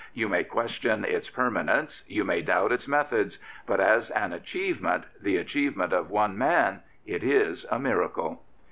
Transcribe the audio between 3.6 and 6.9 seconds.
but as an achievement, the achievement of one man,